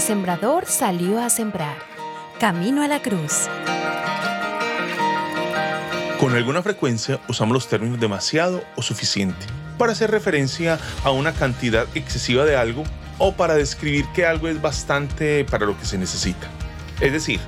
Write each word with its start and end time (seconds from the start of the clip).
sembrador 0.00 0.66
salió 0.66 1.20
a 1.20 1.30
sembrar. 1.30 1.76
Camino 2.38 2.82
a 2.82 2.88
la 2.88 3.00
cruz. 3.00 3.48
Con 6.20 6.34
alguna 6.34 6.62
frecuencia 6.62 7.20
usamos 7.28 7.54
los 7.54 7.68
términos 7.68 8.00
demasiado 8.00 8.62
o 8.76 8.82
suficiente 8.82 9.46
para 9.78 9.92
hacer 9.92 10.10
referencia 10.10 10.78
a 11.04 11.10
una 11.10 11.32
cantidad 11.32 11.86
excesiva 11.94 12.44
de 12.44 12.56
algo 12.56 12.84
o 13.18 13.32
para 13.32 13.54
describir 13.54 14.06
que 14.14 14.26
algo 14.26 14.48
es 14.48 14.60
bastante 14.60 15.44
para 15.44 15.66
lo 15.66 15.78
que 15.78 15.86
se 15.86 15.98
necesita. 15.98 16.46
Es 17.00 17.12
decir, 17.12 17.40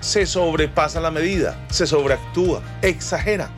se 0.00 0.26
sobrepasa 0.26 1.00
la 1.00 1.10
medida, 1.10 1.56
se 1.70 1.86
sobreactúa, 1.86 2.62
exagera. 2.82 3.50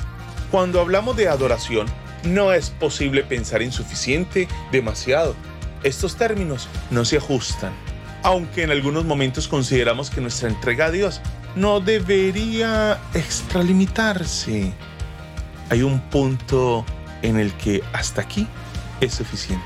Cuando 0.51 0.81
hablamos 0.81 1.17
de 1.17 1.29
adoración, 1.29 1.87
no 2.25 2.53
es 2.53 2.71
posible 2.71 3.23
pensar 3.23 3.63
en 3.63 3.73
suficiente, 3.73 4.49
demasiado. 4.73 5.35
Estos 5.83 6.17
términos 6.17 6.69
no 6.91 7.05
se 7.05 7.19
ajustan, 7.19 7.73
aunque 8.23 8.63
en 8.63 8.71
algunos 8.71 9.05
momentos 9.05 9.49
consideramos 9.49 10.11
que 10.11 10.21
nuestra 10.21 10.49
entrega 10.49 10.87
a 10.87 10.91
Dios 10.91 11.21
no 11.55 11.81
debería 11.81 12.99
extralimitarse. 13.15 14.73
Hay 15.71 15.83
un 15.83 16.01
punto 16.01 16.85
en 17.23 17.39
el 17.39 17.53
que 17.55 17.83
hasta 17.93 18.23
aquí 18.23 18.47
es 19.01 19.15
suficiente. 19.15 19.65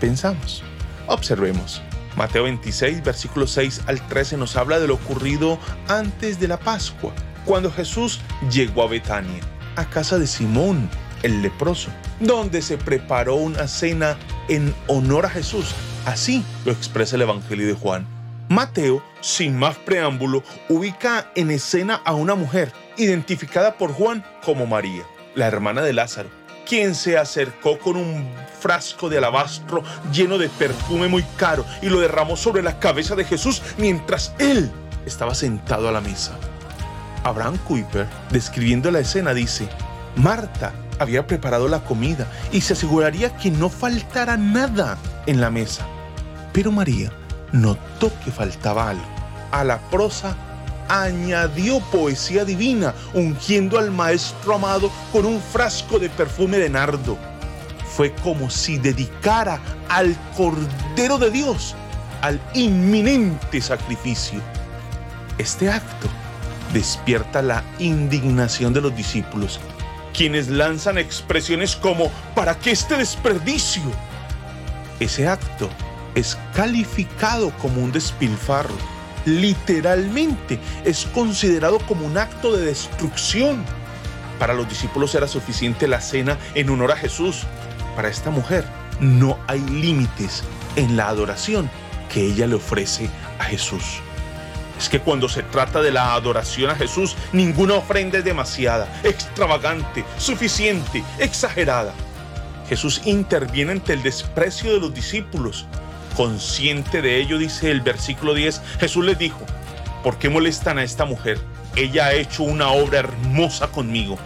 Pensamos. 0.00 0.62
Observemos. 1.06 1.82
Mateo 2.16 2.44
26, 2.44 3.04
versículos 3.04 3.52
6 3.52 3.82
al 3.86 4.06
13 4.08 4.36
nos 4.36 4.56
habla 4.56 4.80
de 4.80 4.88
lo 4.88 4.94
ocurrido 4.94 5.58
antes 5.86 6.40
de 6.40 6.48
la 6.48 6.58
Pascua, 6.58 7.12
cuando 7.44 7.70
Jesús 7.70 8.20
llegó 8.50 8.82
a 8.82 8.88
Betania, 8.88 9.40
a 9.76 9.88
casa 9.88 10.18
de 10.18 10.26
Simón, 10.26 10.90
el 11.22 11.42
leproso, 11.42 11.90
donde 12.18 12.60
se 12.60 12.76
preparó 12.76 13.36
una 13.36 13.68
cena 13.68 14.16
en 14.48 14.74
honor 14.88 15.26
a 15.26 15.30
Jesús. 15.30 15.74
Así 16.08 16.42
lo 16.64 16.72
expresa 16.72 17.16
el 17.16 17.22
Evangelio 17.22 17.66
de 17.66 17.74
Juan. 17.74 18.06
Mateo, 18.48 19.02
sin 19.20 19.58
más 19.58 19.76
preámbulo, 19.76 20.42
ubica 20.70 21.30
en 21.34 21.50
escena 21.50 22.00
a 22.02 22.14
una 22.14 22.34
mujer, 22.34 22.72
identificada 22.96 23.74
por 23.74 23.92
Juan 23.92 24.24
como 24.42 24.64
María, 24.64 25.02
la 25.34 25.46
hermana 25.46 25.82
de 25.82 25.92
Lázaro, 25.92 26.30
quien 26.66 26.94
se 26.94 27.18
acercó 27.18 27.78
con 27.78 27.98
un 27.98 28.26
frasco 28.58 29.10
de 29.10 29.18
alabastro 29.18 29.82
lleno 30.10 30.38
de 30.38 30.48
perfume 30.48 31.08
muy 31.08 31.24
caro 31.36 31.66
y 31.82 31.90
lo 31.90 32.00
derramó 32.00 32.38
sobre 32.38 32.62
la 32.62 32.78
cabeza 32.78 33.14
de 33.14 33.24
Jesús 33.24 33.60
mientras 33.76 34.32
él 34.38 34.70
estaba 35.04 35.34
sentado 35.34 35.90
a 35.90 35.92
la 35.92 36.00
mesa. 36.00 36.32
Abraham 37.22 37.58
Kuyper, 37.58 38.06
describiendo 38.30 38.90
la 38.90 39.00
escena, 39.00 39.34
dice, 39.34 39.68
Marta 40.16 40.72
había 40.98 41.26
preparado 41.26 41.68
la 41.68 41.80
comida 41.80 42.26
y 42.50 42.62
se 42.62 42.72
aseguraría 42.72 43.36
que 43.36 43.50
no 43.50 43.68
faltara 43.68 44.38
nada 44.38 44.96
en 45.26 45.42
la 45.42 45.50
mesa. 45.50 45.86
Pero 46.52 46.72
María 46.72 47.12
notó 47.52 48.12
que 48.24 48.30
faltaba 48.30 48.90
algo. 48.90 49.04
A 49.50 49.64
la 49.64 49.78
prosa 49.90 50.36
añadió 50.88 51.80
poesía 51.80 52.44
divina, 52.44 52.94
ungiendo 53.14 53.78
al 53.78 53.90
Maestro 53.90 54.54
amado 54.54 54.90
con 55.12 55.26
un 55.26 55.40
frasco 55.40 55.98
de 55.98 56.08
perfume 56.08 56.58
de 56.58 56.70
nardo. 56.70 57.18
Fue 57.96 58.12
como 58.14 58.48
si 58.50 58.78
dedicara 58.78 59.60
al 59.88 60.16
Cordero 60.36 61.18
de 61.18 61.30
Dios 61.30 61.74
al 62.22 62.40
inminente 62.54 63.60
sacrificio. 63.60 64.40
Este 65.38 65.70
acto 65.70 66.08
despierta 66.72 67.42
la 67.42 67.62
indignación 67.78 68.72
de 68.72 68.80
los 68.80 68.94
discípulos, 68.94 69.60
quienes 70.12 70.48
lanzan 70.48 70.98
expresiones 70.98 71.76
como 71.76 72.10
¿para 72.34 72.56
qué 72.58 72.72
este 72.72 72.96
desperdicio? 72.96 73.82
Ese 75.00 75.28
acto 75.28 75.70
es 76.18 76.38
calificado 76.54 77.50
como 77.58 77.82
un 77.82 77.92
despilfarro 77.92 78.74
literalmente 79.28 80.58
es 80.84 81.06
considerado 81.06 81.78
como 81.80 82.06
un 82.06 82.18
acto 82.18 82.56
de 82.56 82.66
destrucción. 82.66 83.64
Para 84.38 84.54
los 84.54 84.68
discípulos 84.68 85.14
era 85.14 85.28
suficiente 85.28 85.88
la 85.88 86.00
cena 86.00 86.38
en 86.54 86.70
honor 86.70 86.92
a 86.92 86.96
Jesús. 86.96 87.42
Para 87.96 88.08
esta 88.08 88.30
mujer 88.30 88.64
no 89.00 89.38
hay 89.46 89.60
límites 89.60 90.44
en 90.76 90.96
la 90.96 91.08
adoración 91.08 91.70
que 92.12 92.24
ella 92.24 92.46
le 92.46 92.54
ofrece 92.54 93.10
a 93.38 93.44
Jesús. 93.44 94.00
Es 94.78 94.88
que 94.88 95.00
cuando 95.00 95.28
se 95.28 95.42
trata 95.42 95.82
de 95.82 95.90
la 95.90 96.14
adoración 96.14 96.70
a 96.70 96.76
Jesús, 96.76 97.16
ninguna 97.32 97.74
ofrenda 97.74 98.18
es 98.18 98.24
demasiada, 98.24 98.88
extravagante, 99.02 100.04
suficiente, 100.18 101.02
exagerada. 101.18 101.92
Jesús 102.68 103.02
interviene 103.04 103.72
ante 103.72 103.92
el 103.92 104.02
desprecio 104.02 104.72
de 104.72 104.80
los 104.80 104.94
discípulos 104.94 105.66
Consciente 106.18 107.00
de 107.00 107.20
ello, 107.20 107.38
dice 107.38 107.70
el 107.70 107.80
versículo 107.80 108.34
10, 108.34 108.60
Jesús 108.80 109.04
les 109.04 109.16
dijo, 109.16 109.38
¿por 110.02 110.18
qué 110.18 110.28
molestan 110.28 110.76
a 110.76 110.82
esta 110.82 111.04
mujer? 111.04 111.38
Ella 111.76 112.06
ha 112.06 112.12
hecho 112.12 112.42
una 112.42 112.70
obra 112.70 112.98
hermosa 112.98 113.68
conmigo. 113.68 114.18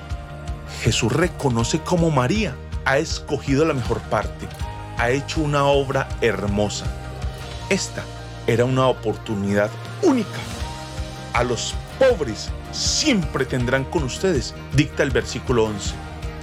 Jesús 0.83 1.13
reconoce 1.13 1.81
cómo 1.81 2.11
María 2.11 2.57
ha 2.87 2.97
escogido 2.97 3.67
la 3.67 3.75
mejor 3.75 4.01
parte, 4.05 4.49
ha 4.97 5.11
hecho 5.11 5.43
una 5.43 5.65
obra 5.65 6.09
hermosa. 6.23 6.87
Esta 7.69 8.03
era 8.47 8.65
una 8.65 8.87
oportunidad 8.87 9.69
única. 10.01 10.41
A 11.35 11.45
los 11.45 11.75
pobres 11.99 12.49
siempre 12.71 13.45
tendrán 13.45 13.85
con 13.85 14.03
ustedes, 14.05 14.55
dicta 14.73 15.03
el 15.03 15.11
versículo 15.11 15.65
11, 15.65 15.95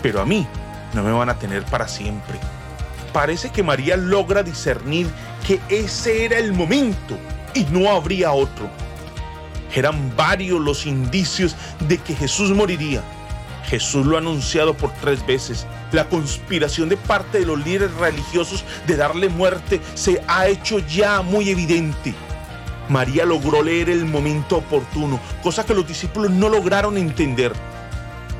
pero 0.03 0.21
a 0.21 0.27
mí 0.27 0.45
no 0.93 1.01
me 1.01 1.11
van 1.11 1.31
a 1.31 1.39
tener 1.39 1.66
para 1.66 1.87
siempre 1.87 2.39
parece 3.09 3.49
que 3.49 3.63
María 3.63 3.97
logra 3.97 4.43
discernir 4.43 5.07
ese 5.69 6.25
era 6.25 6.37
el 6.37 6.53
momento 6.53 7.17
y 7.55 7.63
no 7.65 7.89
habría 7.89 8.31
otro. 8.31 8.69
Eran 9.73 10.15
varios 10.15 10.59
los 10.59 10.85
indicios 10.85 11.55
de 11.87 11.97
que 11.97 12.15
Jesús 12.15 12.51
moriría. 12.51 13.01
Jesús 13.65 14.05
lo 14.05 14.15
ha 14.15 14.19
anunciado 14.19 14.75
por 14.75 14.91
tres 14.95 15.25
veces. 15.25 15.65
La 15.91 16.05
conspiración 16.05 16.89
de 16.89 16.97
parte 16.97 17.39
de 17.39 17.45
los 17.45 17.63
líderes 17.63 17.93
religiosos 17.95 18.63
de 18.87 18.95
darle 18.95 19.29
muerte 19.29 19.79
se 19.93 20.21
ha 20.27 20.47
hecho 20.47 20.79
ya 20.79 21.21
muy 21.21 21.49
evidente. 21.49 22.13
María 22.89 23.25
logró 23.25 23.61
leer 23.61 23.89
el 23.89 24.05
momento 24.05 24.57
oportuno, 24.57 25.19
cosa 25.43 25.66
que 25.66 25.75
los 25.75 25.87
discípulos 25.87 26.31
no 26.31 26.49
lograron 26.49 26.97
entender. 26.97 27.53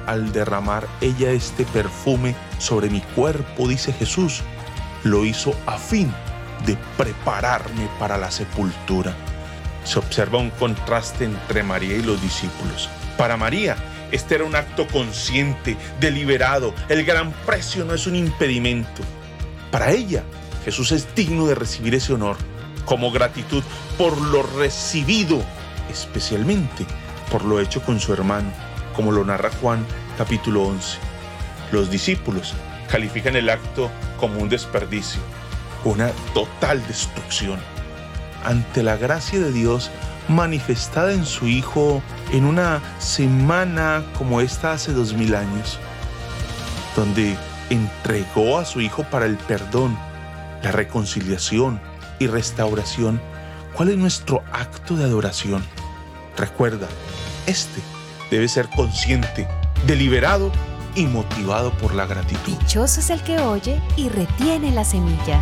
Al 0.08 0.32
derramar 0.32 0.88
ella 1.02 1.32
este 1.32 1.66
perfume 1.66 2.36
sobre 2.58 2.90
mi 2.90 3.02
cuerpo, 3.02 3.68
dice 3.68 3.94
Jesús, 3.94 4.42
lo 5.04 5.24
hizo 5.26 5.54
a 5.68 5.78
fin 5.78 6.12
de 6.66 6.78
prepararme 6.98 7.90
para 8.00 8.18
la 8.18 8.32
sepultura. 8.32 9.14
Se 9.84 10.00
observa 10.00 10.40
un 10.40 10.50
contraste 10.52 11.26
entre 11.26 11.64
María 11.64 11.96
y 11.96 12.02
los 12.02 12.22
discípulos. 12.22 12.90
Para 13.18 13.38
María, 13.38 13.76
este 14.12 14.36
era 14.36 14.44
un 14.44 14.56
acto 14.56 14.88
consciente, 14.88 15.78
deliberado. 16.00 16.74
El 16.90 17.06
gran 17.06 17.32
precio 17.46 17.86
no 17.86 17.94
es 17.94 18.08
un 18.08 18.16
impedimento. 18.16 19.02
Para 19.72 19.92
ella, 19.92 20.24
Jesús 20.66 20.92
es 20.92 21.14
digno 21.16 21.48
de 21.48 21.56
recibir 21.56 21.96
ese 21.96 22.14
honor 22.14 22.38
como 22.86 23.12
gratitud 23.12 23.64
por 23.98 24.20
lo 24.20 24.42
recibido, 24.42 25.44
especialmente 25.92 26.86
por 27.32 27.46
lo 27.46 27.60
hecho 27.60 27.82
con 27.84 28.00
su 28.00 28.14
hermano, 28.14 28.52
como 28.96 29.12
lo 29.12 29.24
narra 29.24 29.52
Juan 29.62 29.86
capítulo 30.18 30.64
11. 30.64 30.98
Los 31.72 31.92
discípulos 31.92 32.56
califican 32.90 33.36
el 33.36 33.50
acto 33.50 33.92
como 34.20 34.40
un 34.40 34.50
desperdicio, 34.50 35.22
una 35.84 36.12
total 36.34 36.86
destrucción. 36.88 37.60
Ante 38.44 38.84
la 38.84 38.98
gracia 38.98 39.40
de 39.40 39.52
Dios 39.52 39.92
manifestada 40.28 41.14
en 41.14 41.26
su 41.26 41.48
Hijo 41.48 42.02
en 42.32 42.46
una 42.46 42.82
semana 43.00 44.04
como 44.18 44.42
esta 44.42 44.74
hace 44.74 44.94
dos 44.94 45.14
mil 45.14 45.36
años, 45.36 45.80
donde 46.96 47.36
entregó 47.70 48.58
a 48.58 48.66
su 48.66 48.82
Hijo 48.82 49.04
para 49.04 49.26
el 49.26 49.38
perdón, 49.38 49.98
la 50.64 50.72
reconciliación 50.72 51.82
y 52.20 52.28
restauración, 52.28 53.22
¿cuál 53.74 53.90
es 53.90 53.98
nuestro 53.98 54.44
acto 54.52 54.96
de 54.96 55.06
adoración? 55.06 55.64
Recuerda, 56.38 56.88
este 57.48 57.82
debe 58.30 58.48
ser 58.48 58.70
consciente, 58.70 59.48
deliberado 59.88 60.52
y 60.96 61.06
motivado 61.06 61.72
por 61.72 61.94
la 61.94 62.06
gratitud. 62.06 62.54
Dichoso 62.60 63.00
es 63.00 63.10
el 63.10 63.22
que 63.24 63.40
oye 63.40 63.82
y 63.96 64.10
retiene 64.10 64.72
la 64.72 64.84
semilla. 64.84 65.42